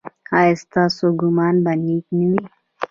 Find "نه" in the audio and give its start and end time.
2.17-2.25